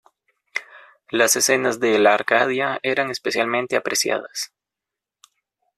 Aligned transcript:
Las 1.11 1.35
escenas 1.35 1.79
de 1.79 1.99
La 1.99 2.15
Arcadia 2.15 2.79
eran 2.81 3.11
especialmente 3.11 3.75
apreciadas. 3.75 4.51